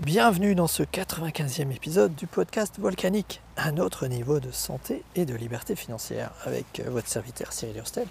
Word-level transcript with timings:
Bienvenue 0.00 0.54
dans 0.54 0.66
ce 0.66 0.82
95e 0.82 1.70
épisode 1.72 2.14
du 2.14 2.26
podcast 2.26 2.76
Volcanique, 2.78 3.42
un 3.58 3.76
autre 3.76 4.06
niveau 4.06 4.40
de 4.40 4.50
santé 4.50 5.04
et 5.14 5.26
de 5.26 5.34
liberté 5.34 5.76
financière 5.76 6.30
avec 6.46 6.80
euh, 6.80 6.88
votre 6.88 7.06
serviteur 7.06 7.52
Cyril 7.52 7.76
Hurstel. 7.76 8.06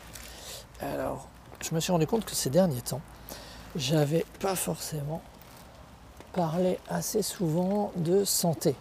Alors, 0.81 1.27
je 1.63 1.73
me 1.73 1.79
suis 1.79 1.91
rendu 1.91 2.05
compte 2.05 2.25
que 2.25 2.35
ces 2.35 2.51
derniers 2.51 2.81
temps, 2.81 3.01
j'avais 3.75 4.23
pas 4.39 4.55
forcément 4.55 5.23
parlé 6.33 6.77
assez 6.89 7.23
souvent 7.23 7.91
de 7.95 8.23
santé. 8.23 8.75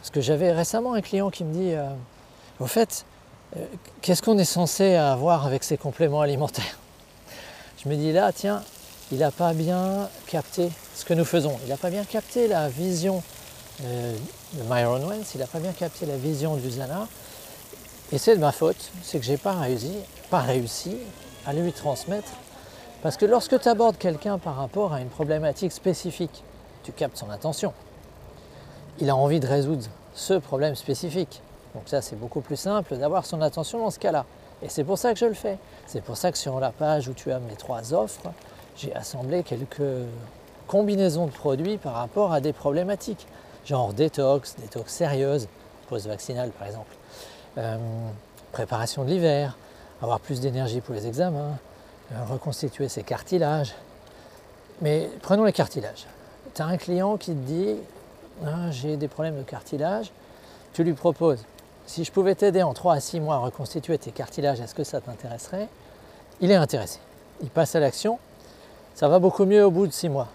Parce 0.00 0.08
que 0.08 0.22
j'avais 0.22 0.50
récemment 0.50 0.94
un 0.94 1.02
client 1.02 1.28
qui 1.28 1.44
me 1.44 1.52
dit 1.52 1.74
euh, 1.74 1.90
Au 2.58 2.66
fait, 2.66 3.04
euh, 3.58 3.66
qu'est-ce 4.00 4.22
qu'on 4.22 4.38
est 4.38 4.44
censé 4.46 4.94
avoir 4.94 5.44
avec 5.44 5.62
ces 5.62 5.76
compléments 5.76 6.22
alimentaires? 6.22 6.78
Je 7.84 7.88
me 7.90 7.96
dis 7.96 8.12
là, 8.12 8.32
tiens, 8.32 8.62
il 9.12 9.18
n'a 9.18 9.30
pas 9.30 9.52
bien 9.52 10.08
capté 10.26 10.70
ce 10.94 11.04
que 11.04 11.14
nous 11.14 11.24
faisons. 11.24 11.56
Il 11.64 11.70
n'a 11.70 11.76
pas 11.76 11.90
bien 11.90 12.04
capté 12.04 12.48
la 12.48 12.68
vision 12.68 13.22
euh, 13.84 14.16
de 14.54 14.62
Myron 14.62 15.06
Wentz, 15.08 15.34
il 15.34 15.40
n'a 15.40 15.46
pas 15.46 15.58
bien 15.58 15.72
capté 15.72 16.06
la 16.06 16.16
vision 16.16 16.56
du 16.56 16.70
Zana. 16.70 17.08
Et 18.12 18.18
c'est 18.18 18.34
de 18.34 18.40
ma 18.40 18.52
faute, 18.52 18.90
c'est 19.02 19.18
que 19.18 19.24
je 19.24 19.32
n'ai 19.32 19.38
pas 19.38 19.52
réussi 20.40 20.96
à 21.46 21.52
lui 21.52 21.72
transmettre. 21.72 22.32
Parce 23.02 23.16
que 23.16 23.24
lorsque 23.24 23.58
tu 23.58 23.68
abordes 23.68 23.96
quelqu'un 23.96 24.38
par 24.38 24.56
rapport 24.56 24.92
à 24.92 25.00
une 25.00 25.08
problématique 25.08 25.72
spécifique, 25.72 26.44
tu 26.82 26.92
captes 26.92 27.16
son 27.16 27.30
attention. 27.30 27.72
Il 28.98 29.08
a 29.08 29.16
envie 29.16 29.40
de 29.40 29.46
résoudre 29.46 29.86
ce 30.14 30.34
problème 30.34 30.74
spécifique. 30.74 31.40
Donc 31.74 31.84
ça, 31.86 32.02
c'est 32.02 32.16
beaucoup 32.16 32.40
plus 32.40 32.56
simple 32.56 32.96
d'avoir 32.96 33.24
son 33.24 33.40
attention 33.40 33.78
dans 33.78 33.90
ce 33.90 33.98
cas-là. 33.98 34.26
Et 34.62 34.68
c'est 34.68 34.84
pour 34.84 34.98
ça 34.98 35.14
que 35.14 35.18
je 35.18 35.24
le 35.24 35.34
fais. 35.34 35.58
C'est 35.86 36.02
pour 36.02 36.16
ça 36.16 36.30
que 36.30 36.36
sur 36.36 36.60
la 36.60 36.70
page 36.70 37.08
où 37.08 37.14
tu 37.14 37.32
as 37.32 37.38
mes 37.38 37.54
trois 37.54 37.94
offres, 37.94 38.30
j'ai 38.80 38.94
assemblé 38.94 39.42
quelques 39.42 40.06
combinaisons 40.66 41.26
de 41.26 41.32
produits 41.32 41.76
par 41.76 41.94
rapport 41.94 42.32
à 42.32 42.40
des 42.40 42.52
problématiques, 42.52 43.26
genre 43.66 43.92
détox, 43.92 44.56
détox 44.56 44.92
sérieuse, 44.92 45.48
pause 45.88 46.06
vaccinale 46.06 46.50
par 46.50 46.66
exemple, 46.66 46.94
euh, 47.58 47.76
préparation 48.52 49.04
de 49.04 49.10
l'hiver, 49.10 49.56
avoir 50.02 50.20
plus 50.20 50.40
d'énergie 50.40 50.80
pour 50.80 50.94
les 50.94 51.06
examens, 51.06 51.58
euh, 52.12 52.24
reconstituer 52.28 52.88
ses 52.88 53.02
cartilages. 53.02 53.74
Mais 54.80 55.10
prenons 55.20 55.44
les 55.44 55.52
cartilages. 55.52 56.06
Tu 56.54 56.62
as 56.62 56.66
un 56.66 56.76
client 56.76 57.16
qui 57.16 57.32
te 57.32 57.46
dit 57.46 57.76
ah, 58.46 58.70
j'ai 58.70 58.96
des 58.96 59.08
problèmes 59.08 59.36
de 59.36 59.42
cartilage, 59.42 60.10
tu 60.72 60.84
lui 60.84 60.94
proposes 60.94 61.44
si 61.90 62.04
je 62.04 62.12
pouvais 62.12 62.36
t'aider 62.36 62.62
en 62.62 62.72
3 62.72 62.94
à 62.94 63.00
6 63.00 63.18
mois 63.18 63.34
à 63.34 63.38
reconstituer 63.38 63.98
tes 63.98 64.12
cartilages, 64.12 64.60
est-ce 64.60 64.76
que 64.76 64.84
ça 64.84 65.00
t'intéresserait? 65.00 65.66
Il 66.40 66.52
est 66.52 66.56
intéressé. 66.56 67.00
Il 67.42 67.50
passe 67.50 67.74
à 67.74 67.80
l'action. 67.80 68.20
Ça 69.00 69.08
va 69.08 69.18
beaucoup 69.18 69.46
mieux 69.46 69.64
au 69.64 69.70
bout 69.70 69.86
de 69.86 69.94
6 69.94 70.10
mois. 70.10 70.28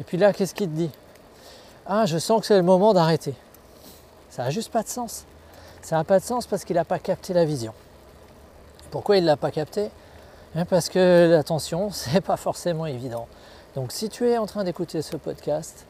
Et 0.00 0.04
puis 0.04 0.16
là, 0.16 0.32
qu'est-ce 0.32 0.54
qu'il 0.54 0.70
te 0.70 0.74
dit? 0.74 0.90
Ah, 1.84 2.06
je 2.06 2.16
sens 2.16 2.40
que 2.40 2.46
c'est 2.46 2.56
le 2.56 2.62
moment 2.62 2.94
d'arrêter. 2.94 3.34
Ça 4.30 4.44
n'a 4.44 4.50
juste 4.50 4.72
pas 4.72 4.82
de 4.82 4.88
sens. 4.88 5.26
Ça 5.82 5.96
n'a 5.96 6.04
pas 6.04 6.18
de 6.18 6.24
sens 6.24 6.46
parce 6.46 6.64
qu'il 6.64 6.76
n'a 6.76 6.86
pas 6.86 6.98
capté 6.98 7.34
la 7.34 7.44
vision. 7.44 7.74
Pourquoi 8.90 9.18
il 9.18 9.24
ne 9.24 9.26
l'a 9.26 9.36
pas 9.36 9.50
capté? 9.50 9.90
Eh 10.58 10.64
Parce 10.64 10.88
que 10.88 11.28
l'attention, 11.30 11.90
c'est 11.92 12.22
pas 12.22 12.38
forcément 12.38 12.86
évident. 12.86 13.28
Donc 13.74 13.92
si 13.92 14.08
tu 14.08 14.26
es 14.26 14.38
en 14.38 14.46
train 14.46 14.64
d'écouter 14.64 15.02
ce 15.02 15.18
podcast, 15.18 15.84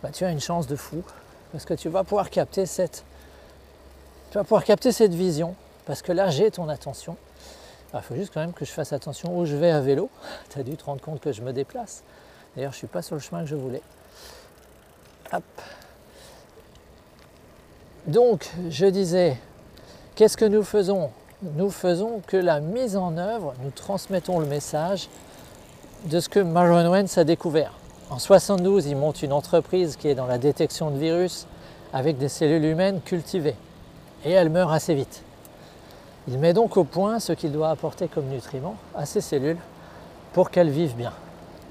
bah, 0.00 0.10
tu 0.12 0.24
as 0.24 0.30
une 0.30 0.38
chance 0.38 0.68
de 0.68 0.76
fou 0.76 1.02
parce 1.50 1.64
que 1.64 1.74
tu 1.74 1.88
vas 1.88 2.04
pouvoir 2.04 2.30
capter 2.30 2.66
cette 2.66 3.02
tu 4.30 4.38
vas 4.38 4.44
pouvoir 4.44 4.62
capter 4.62 4.92
cette 4.92 5.12
vision 5.12 5.56
parce 5.86 6.02
que 6.02 6.12
là 6.12 6.30
j'ai 6.30 6.52
ton 6.52 6.68
attention. 6.68 7.16
Il 7.94 8.00
faut 8.00 8.14
juste 8.14 8.32
quand 8.32 8.40
même 8.40 8.52
que 8.52 8.64
je 8.64 8.70
fasse 8.70 8.92
attention 8.92 9.38
où 9.38 9.44
je 9.44 9.56
vais 9.56 9.70
à 9.70 9.80
vélo. 9.80 10.08
Tu 10.50 10.58
as 10.58 10.62
dû 10.62 10.76
te 10.76 10.84
rendre 10.84 11.00
compte 11.00 11.20
que 11.20 11.32
je 11.32 11.42
me 11.42 11.52
déplace. 11.52 12.02
D'ailleurs, 12.56 12.72
je 12.72 12.76
ne 12.76 12.78
suis 12.78 12.86
pas 12.86 13.02
sur 13.02 13.14
le 13.14 13.20
chemin 13.20 13.42
que 13.42 13.48
je 13.48 13.56
voulais. 13.56 13.82
Hop. 15.32 15.42
Donc, 18.06 18.50
je 18.68 18.86
disais, 18.86 19.38
qu'est-ce 20.14 20.36
que 20.36 20.44
nous 20.44 20.62
faisons? 20.62 21.10
Nous 21.42 21.70
faisons 21.70 22.20
que 22.26 22.36
la 22.36 22.60
mise 22.60 22.96
en 22.96 23.16
œuvre, 23.16 23.54
nous 23.62 23.70
transmettons 23.70 24.38
le 24.38 24.46
message 24.46 25.08
de 26.06 26.20
ce 26.20 26.28
que 26.28 26.40
Maron 26.40 26.90
Wentz 26.90 27.16
a 27.18 27.24
découvert. 27.24 27.74
En 28.10 28.18
72, 28.18 28.86
il 28.86 28.96
monte 28.96 29.22
une 29.22 29.32
entreprise 29.32 29.96
qui 29.96 30.08
est 30.08 30.14
dans 30.14 30.26
la 30.26 30.38
détection 30.38 30.90
de 30.90 30.98
virus 30.98 31.46
avec 31.92 32.18
des 32.18 32.28
cellules 32.28 32.64
humaines 32.64 33.00
cultivées 33.00 33.56
et 34.24 34.32
elle 34.32 34.50
meurt 34.50 34.72
assez 34.72 34.94
vite. 34.94 35.22
Il 36.28 36.38
met 36.38 36.52
donc 36.52 36.76
au 36.76 36.84
point 36.84 37.18
ce 37.18 37.32
qu'il 37.32 37.52
doit 37.52 37.70
apporter 37.70 38.08
comme 38.08 38.26
nutriments 38.26 38.76
à 38.94 39.06
ces 39.06 39.20
cellules 39.20 39.58
pour 40.32 40.50
qu'elles 40.50 40.70
vivent 40.70 40.94
bien, 40.94 41.12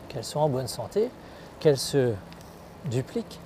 qu'elles 0.10 0.26
soient 0.26 0.42
en 0.42 0.50
bonne 0.50 0.68
santé, 0.68 1.10
qu'elles 1.60 1.78
se 1.78 2.14
dupliquent. 2.86 3.40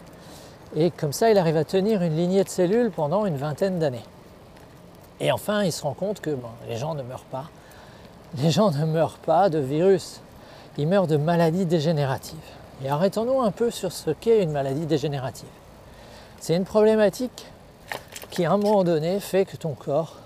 Et 0.76 0.92
comme 0.92 1.14
ça, 1.14 1.30
il 1.30 1.38
arrive 1.38 1.58
à 1.58 1.64
tenir 1.64 2.02
une 2.02 2.16
lignée 2.16 2.44
de 2.44 2.50
cellules 2.50 2.92
pendant 2.92 3.26
une 3.26 3.38
vingtaine 3.38 3.80
d'années. 3.80 4.04
Et 5.20 5.32
enfin, 5.32 5.64
il 5.64 5.72
se 5.72 5.84
rend 5.84 5.94
compte 5.94 6.22
que 6.22 6.36
les 6.68 6.78
gens 6.78 6.96
ne 6.96 7.04
meurent 7.04 7.24
pas. 7.32 7.46
Les 8.38 8.52
gens 8.52 8.72
ne 8.72 8.86
meurent 8.86 9.20
pas 9.20 9.50
de 9.50 9.60
virus, 9.60 10.20
ils 10.78 10.88
meurent 10.88 11.08
de 11.08 11.16
maladies 11.16 11.66
dégénératives. 11.66 12.36
Et 12.84 12.90
arrêtons-nous 12.90 13.40
un 13.42 13.52
peu 13.52 13.72
sur 13.72 13.94
ce 13.94 14.10
qu'est 14.12 14.44
une 14.44 14.52
maladie 14.52 14.86
dégénérative. 14.86 15.48
C'est 16.42 16.56
une 16.56 16.66
problématique 16.66 17.48
qui 18.32 18.44
à 18.44 18.52
un 18.52 18.58
moment 18.58 18.84
donné 18.84 19.22
fait 19.22 19.46
que 19.46 19.56
ton 19.56 19.74
corps 19.74 20.18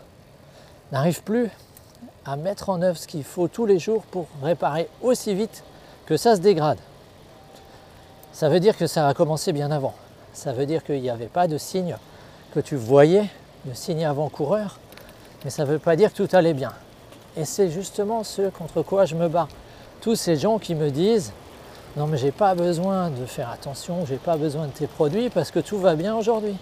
n'arrive 0.91 1.23
plus 1.23 1.50
à 2.25 2.35
mettre 2.35 2.69
en 2.69 2.81
œuvre 2.81 2.97
ce 2.97 3.07
qu'il 3.07 3.23
faut 3.23 3.47
tous 3.47 3.66
les 3.66 3.79
jours 3.79 4.03
pour 4.03 4.27
réparer 4.44 4.89
aussi 5.01 5.33
vite 5.33 5.63
que 6.05 6.17
ça 6.17 6.35
se 6.35 6.41
dégrade. 6.41 6.77
Ça 8.33 8.50
veut 8.50 8.59
dire 8.59 8.77
que 8.77 8.88
ça 8.88 9.07
a 9.07 9.13
commencé 9.13 9.51
bien 9.53 9.72
avant. 9.72 9.94
Ça 10.33 10.53
veut 10.53 10.66
dire 10.66 10.83
qu'il 10.83 11.01
n'y 11.01 11.09
avait 11.09 11.28
pas 11.28 11.47
de 11.47 11.57
signe 11.57 11.97
que 12.53 12.59
tu 12.59 12.75
voyais, 12.75 13.29
de 13.66 13.73
signe 13.73 14.05
avant-coureur, 14.05 14.79
mais 15.44 15.49
ça 15.49 15.66
ne 15.66 15.69
veut 15.69 15.79
pas 15.79 15.95
dire 15.95 16.13
que 16.13 16.23
tout 16.23 16.35
allait 16.35 16.53
bien. 16.53 16.73
Et 17.35 17.45
c'est 17.45 17.69
justement 17.69 18.23
ce 18.23 18.49
contre 18.49 18.81
quoi 18.81 19.05
je 19.05 19.16
me 19.16 19.28
bats. 19.28 19.47
Tous 20.01 20.16
ces 20.16 20.35
gens 20.35 20.59
qui 20.59 20.75
me 20.75 20.89
disent 20.89 21.33
non 21.97 22.05
mais 22.05 22.17
j'ai 22.17 22.31
pas 22.31 22.53
besoin 22.53 23.09
de 23.09 23.25
faire 23.25 23.49
attention, 23.49 24.05
j'ai 24.05 24.17
pas 24.17 24.38
besoin 24.38 24.67
de 24.67 24.72
tes 24.72 24.88
produits 24.88 25.29
parce 25.29 25.51
que 25.51 25.59
tout 25.59 25.79
va 25.79 25.95
bien 25.95 26.16
aujourd'hui. 26.16 26.55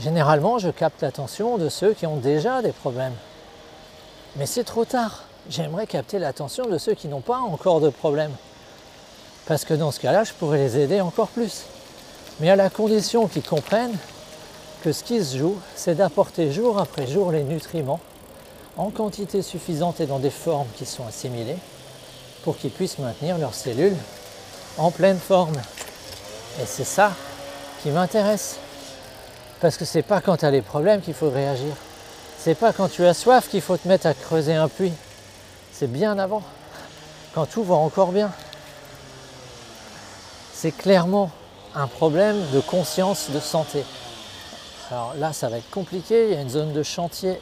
Généralement, 0.00 0.58
je 0.58 0.70
capte 0.70 1.02
l'attention 1.02 1.58
de 1.58 1.68
ceux 1.68 1.92
qui 1.92 2.06
ont 2.06 2.16
déjà 2.16 2.62
des 2.62 2.72
problèmes. 2.72 3.14
Mais 4.36 4.46
c'est 4.46 4.64
trop 4.64 4.84
tard. 4.84 5.24
J'aimerais 5.50 5.86
capter 5.86 6.18
l'attention 6.18 6.66
de 6.66 6.78
ceux 6.78 6.94
qui 6.94 7.08
n'ont 7.08 7.20
pas 7.20 7.38
encore 7.38 7.80
de 7.80 7.88
problème. 7.88 8.32
Parce 9.46 9.64
que 9.64 9.74
dans 9.74 9.90
ce 9.90 10.00
cas-là, 10.00 10.24
je 10.24 10.32
pourrais 10.34 10.58
les 10.58 10.78
aider 10.78 11.00
encore 11.00 11.28
plus. 11.28 11.64
Mais 12.40 12.50
à 12.50 12.56
la 12.56 12.70
condition 12.70 13.26
qu'ils 13.26 13.42
comprennent 13.42 13.96
que 14.82 14.92
ce 14.92 15.02
qui 15.02 15.24
se 15.24 15.38
joue, 15.38 15.56
c'est 15.74 15.94
d'apporter 15.94 16.52
jour 16.52 16.78
après 16.78 17.06
jour 17.06 17.32
les 17.32 17.42
nutriments 17.42 18.00
en 18.76 18.90
quantité 18.90 19.42
suffisante 19.42 20.00
et 20.00 20.06
dans 20.06 20.20
des 20.20 20.30
formes 20.30 20.68
qui 20.76 20.86
sont 20.86 21.06
assimilées 21.06 21.56
pour 22.44 22.56
qu'ils 22.56 22.70
puissent 22.70 22.98
maintenir 22.98 23.38
leurs 23.38 23.54
cellules 23.54 23.96
en 24.76 24.90
pleine 24.90 25.18
forme. 25.18 25.56
Et 26.62 26.66
c'est 26.66 26.84
ça 26.84 27.12
qui 27.82 27.90
m'intéresse. 27.90 28.58
Parce 29.60 29.76
que 29.76 29.84
c'est 29.84 30.02
pas 30.02 30.20
quand 30.20 30.36
tu 30.36 30.44
as 30.44 30.50
les 30.50 30.62
problèmes 30.62 31.00
qu'il 31.00 31.14
faut 31.14 31.30
réagir. 31.30 31.74
C'est 32.38 32.54
pas 32.54 32.72
quand 32.72 32.88
tu 32.88 33.04
as 33.04 33.14
soif 33.14 33.48
qu'il 33.48 33.60
faut 33.60 33.76
te 33.76 33.88
mettre 33.88 34.06
à 34.06 34.14
creuser 34.14 34.54
un 34.54 34.68
puits. 34.68 34.92
C'est 35.72 35.90
bien 35.90 36.18
avant. 36.18 36.42
Quand 37.34 37.46
tout 37.46 37.64
va 37.64 37.74
encore 37.74 38.12
bien. 38.12 38.30
C'est 40.54 40.72
clairement 40.72 41.30
un 41.74 41.88
problème 41.88 42.36
de 42.52 42.60
conscience 42.60 43.30
de 43.30 43.40
santé. 43.40 43.84
Alors 44.90 45.14
là, 45.18 45.32
ça 45.32 45.48
va 45.48 45.58
être 45.58 45.70
compliqué. 45.70 46.28
Il 46.28 46.34
y 46.34 46.36
a 46.36 46.40
une 46.40 46.48
zone 46.48 46.72
de 46.72 46.82
chantier. 46.82 47.40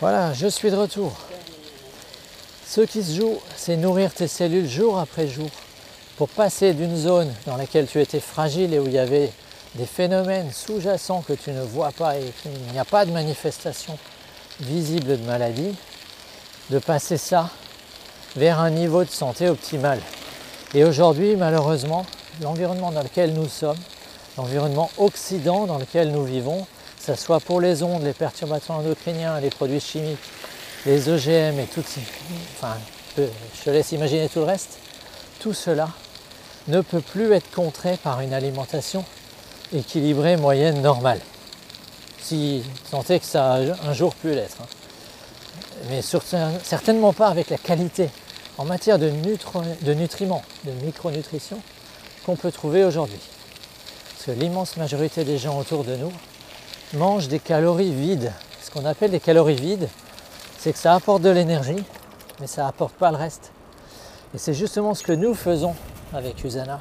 Voilà, 0.00 0.32
je 0.32 0.46
suis 0.46 0.70
de 0.70 0.76
retour. 0.76 1.12
Ce 2.66 2.80
qui 2.80 3.02
se 3.02 3.14
joue, 3.14 3.38
c'est 3.56 3.76
nourrir 3.76 4.12
tes 4.12 4.26
cellules 4.26 4.68
jour 4.68 4.98
après 4.98 5.28
jour 5.28 5.48
pour 6.16 6.28
passer 6.28 6.72
d'une 6.72 6.96
zone 6.96 7.32
dans 7.46 7.56
laquelle 7.56 7.86
tu 7.86 8.00
étais 8.00 8.20
fragile 8.20 8.74
et 8.74 8.78
où 8.78 8.86
il 8.86 8.92
y 8.92 8.98
avait 8.98 9.32
des 9.74 9.86
phénomènes 9.86 10.50
sous-jacents 10.52 11.22
que 11.22 11.32
tu 11.32 11.50
ne 11.50 11.62
vois 11.62 11.92
pas 11.92 12.16
et 12.16 12.32
qu'il 12.42 12.52
n'y 12.72 12.78
a 12.78 12.84
pas 12.84 13.04
de 13.04 13.10
manifestation 13.10 13.98
visible 14.60 15.18
de 15.18 15.24
maladie, 15.24 15.74
de 16.70 16.78
passer 16.78 17.16
ça 17.16 17.50
vers 18.36 18.60
un 18.60 18.70
niveau 18.70 19.04
de 19.04 19.10
santé 19.10 19.48
optimal. 19.48 20.00
Et 20.74 20.84
aujourd'hui, 20.84 21.36
malheureusement, 21.36 22.06
l'environnement 22.40 22.90
dans 22.90 23.02
lequel 23.02 23.32
nous 23.32 23.48
sommes, 23.48 23.78
l'environnement 24.36 24.90
occident 24.98 25.66
dans 25.66 25.78
lequel 25.78 26.10
nous 26.10 26.24
vivons, 26.24 26.66
que 26.98 27.14
ce 27.14 27.14
soit 27.14 27.40
pour 27.40 27.60
les 27.60 27.82
ondes, 27.82 28.02
les 28.02 28.12
perturbateurs 28.12 28.76
endocriniens, 28.76 29.40
les 29.40 29.50
produits 29.50 29.80
chimiques, 29.80 30.18
les 30.84 31.08
OGM 31.08 31.58
et 31.58 31.66
tout, 31.72 31.84
enfin, 32.56 32.76
je 33.16 33.64
te 33.64 33.70
laisse 33.70 33.92
imaginer 33.92 34.28
tout 34.28 34.40
le 34.40 34.44
reste, 34.44 34.78
tout 35.40 35.54
cela 35.54 35.88
ne 36.68 36.80
peut 36.80 37.00
plus 37.00 37.32
être 37.32 37.50
contré 37.52 37.96
par 37.96 38.20
une 38.20 38.34
alimentation 38.34 39.04
équilibrée, 39.72 40.36
moyenne, 40.36 40.80
normale. 40.82 41.20
Si 42.20 42.62
tant 42.90 43.02
que 43.02 43.18
ça 43.22 43.54
a 43.54 43.58
un 43.58 43.92
jour 43.92 44.14
pu 44.14 44.34
l'être. 44.34 44.56
Hein. 44.60 44.66
Mais 45.88 46.02
certainement 46.02 47.12
pas 47.12 47.28
avec 47.28 47.50
la 47.50 47.58
qualité. 47.58 48.10
En 48.58 48.64
matière 48.64 48.98
de, 48.98 49.10
de 49.82 49.94
nutriments, 49.94 50.42
de 50.64 50.72
micronutrition, 50.84 51.60
qu'on 52.24 52.36
peut 52.36 52.50
trouver 52.50 52.84
aujourd'hui. 52.84 53.20
Parce 54.14 54.24
que 54.24 54.30
l'immense 54.32 54.76
majorité 54.76 55.24
des 55.24 55.38
gens 55.38 55.58
autour 55.58 55.84
de 55.84 55.94
nous 55.96 56.12
mangent 56.94 57.28
des 57.28 57.38
calories 57.38 57.92
vides. 57.92 58.32
Ce 58.62 58.70
qu'on 58.70 58.84
appelle 58.84 59.10
des 59.10 59.20
calories 59.20 59.56
vides, 59.56 59.88
c'est 60.58 60.72
que 60.72 60.78
ça 60.78 60.94
apporte 60.94 61.22
de 61.22 61.30
l'énergie, 61.30 61.84
mais 62.40 62.46
ça 62.46 62.66
apporte 62.66 62.94
pas 62.94 63.10
le 63.10 63.16
reste. 63.16 63.52
Et 64.34 64.38
c'est 64.38 64.54
justement 64.54 64.94
ce 64.94 65.02
que 65.02 65.12
nous 65.12 65.34
faisons 65.34 65.74
avec 66.12 66.42
Usana. 66.42 66.80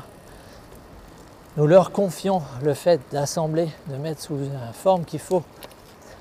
Nous 1.58 1.68
leur 1.68 1.94
confions 1.94 2.42
le 2.64 2.74
fait 2.74 3.00
d'assembler, 3.14 3.70
de 3.88 3.96
mettre 3.96 4.22
sous 4.22 4.36
la 4.36 4.74
forme 4.74 5.06
qu'il 5.06 5.22
faut 5.22 5.42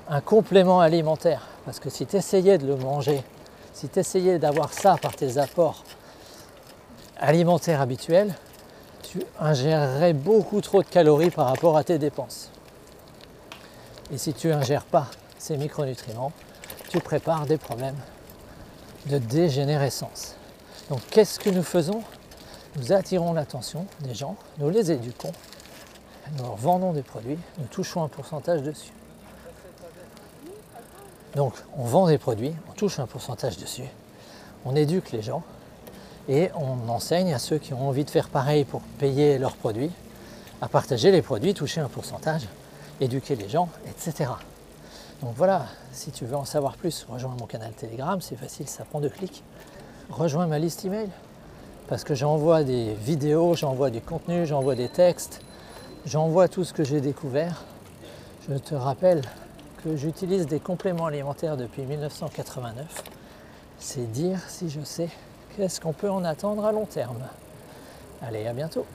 un 0.07 0.21
complément 0.21 0.79
alimentaire. 0.79 1.41
Parce 1.65 1.81
que 1.81 1.89
si 1.89 2.05
tu 2.05 2.15
essayais 2.15 2.57
de 2.57 2.65
le 2.65 2.77
manger, 2.77 3.21
si 3.73 3.89
tu 3.89 3.99
essayais 3.99 4.39
d'avoir 4.39 4.71
ça 4.71 4.95
par 4.95 5.13
tes 5.13 5.37
apports 5.37 5.83
alimentaires 7.17 7.81
habituels, 7.81 8.33
tu 9.03 9.21
ingérerais 9.37 10.13
beaucoup 10.13 10.61
trop 10.61 10.81
de 10.81 10.87
calories 10.87 11.31
par 11.31 11.47
rapport 11.47 11.75
à 11.75 11.83
tes 11.83 11.97
dépenses. 11.97 12.49
Et 14.13 14.17
si 14.17 14.33
tu 14.33 14.53
ingères 14.53 14.85
pas 14.85 15.07
ces 15.37 15.57
micronutriments, 15.57 16.31
tu 16.87 17.01
prépares 17.01 17.45
des 17.45 17.57
problèmes 17.57 17.97
de 19.07 19.17
dégénérescence. 19.17 20.35
Donc 20.89 21.01
qu'est-ce 21.09 21.39
que 21.39 21.49
nous 21.49 21.63
faisons? 21.63 22.03
Nous 22.77 22.91
attirons 22.91 23.33
l'attention 23.33 23.85
des 24.01 24.13
gens, 24.13 24.35
nous 24.57 24.69
les 24.69 24.91
éduquons, 24.91 25.31
nous 26.37 26.43
leur 26.43 26.55
vendons 26.55 26.91
des 26.91 27.03
produits, 27.03 27.37
nous 27.57 27.67
touchons 27.67 28.03
un 28.03 28.09
pourcentage 28.09 28.61
dessus. 28.61 28.91
Donc 31.35 31.53
on 31.77 31.83
vend 31.83 32.07
des 32.07 32.17
produits, 32.17 32.53
on 32.69 32.73
touche 32.73 32.99
un 32.99 33.07
pourcentage 33.07 33.57
dessus, 33.57 33.85
on 34.65 34.75
éduque 34.75 35.11
les 35.11 35.21
gens 35.21 35.43
et 36.27 36.49
on 36.55 36.89
enseigne 36.89 37.33
à 37.33 37.39
ceux 37.39 37.59
qui 37.59 37.73
ont 37.73 37.87
envie 37.87 38.03
de 38.03 38.09
faire 38.09 38.29
pareil 38.29 38.65
pour 38.65 38.81
payer 38.99 39.37
leurs 39.37 39.55
produits, 39.55 39.91
à 40.61 40.67
partager 40.67 41.11
les 41.11 41.21
produits, 41.21 41.53
toucher 41.53 41.81
un 41.81 41.89
pourcentage, 41.89 42.47
éduquer 42.99 43.35
les 43.35 43.47
gens, 43.47 43.69
etc. 43.87 44.31
Donc 45.21 45.33
voilà, 45.35 45.67
si 45.91 46.11
tu 46.11 46.25
veux 46.25 46.35
en 46.35 46.45
savoir 46.45 46.75
plus, 46.75 47.05
rejoins 47.09 47.35
mon 47.39 47.45
canal 47.45 47.71
Telegram, 47.71 48.19
c'est 48.21 48.35
facile, 48.35 48.67
ça 48.67 48.83
prend 48.83 48.99
deux 48.99 49.09
clics. 49.09 49.43
Rejoins 50.09 50.45
ma 50.47 50.59
liste 50.59 50.85
email, 50.85 51.09
parce 51.87 52.03
que 52.03 52.15
j'envoie 52.15 52.63
des 52.63 52.93
vidéos, 52.93 53.55
j'envoie 53.55 53.89
du 53.89 54.01
contenu, 54.01 54.45
j'envoie 54.45 54.75
des 54.75 54.89
textes, 54.89 55.41
j'envoie 56.05 56.47
tout 56.47 56.63
ce 56.63 56.73
que 56.73 56.83
j'ai 56.83 57.01
découvert. 57.01 57.63
Je 58.49 58.55
te 58.55 58.75
rappelle 58.75 59.21
que 59.83 59.95
j'utilise 59.95 60.47
des 60.47 60.59
compléments 60.59 61.05
alimentaires 61.05 61.57
depuis 61.57 61.83
1989. 61.83 63.03
C'est 63.77 64.11
dire 64.11 64.39
si 64.47 64.69
je 64.69 64.81
sais 64.81 65.09
qu'est-ce 65.55 65.79
qu'on 65.79 65.93
peut 65.93 66.09
en 66.09 66.23
attendre 66.23 66.65
à 66.65 66.71
long 66.71 66.85
terme. 66.85 67.21
Allez, 68.21 68.47
à 68.47 68.53
bientôt 68.53 68.85